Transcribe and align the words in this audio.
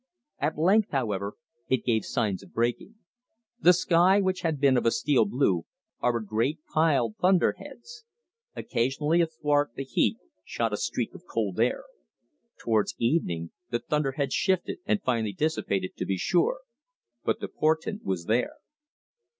At 0.39 0.57
length, 0.57 0.89
however, 0.89 1.35
it 1.69 1.85
gave 1.85 2.05
signs 2.05 2.41
of 2.41 2.53
breaking. 2.55 2.95
The 3.59 3.71
sky, 3.71 4.19
which 4.19 4.41
had 4.41 4.59
been 4.59 4.75
of 4.75 4.87
a 4.87 4.89
steel 4.89 5.25
blue, 5.25 5.65
harbored 5.99 6.25
great 6.25 6.57
piled 6.73 7.17
thunder 7.17 7.51
heads. 7.59 8.03
Occasionally 8.55 9.21
athwart 9.21 9.73
the 9.75 9.83
heat 9.83 10.17
shot 10.43 10.73
a 10.73 10.77
streak 10.77 11.13
of 11.13 11.25
cold 11.31 11.59
air. 11.59 11.83
Towards 12.59 12.95
evening 12.97 13.51
the 13.69 13.77
thunder 13.77 14.13
heads 14.13 14.33
shifted 14.33 14.79
and 14.87 15.03
finally 15.03 15.33
dissipated, 15.33 15.91
to 15.97 16.05
be 16.07 16.17
sure, 16.17 16.61
but 17.23 17.39
the 17.39 17.47
portent 17.47 18.03
was 18.03 18.25
there. 18.25 18.55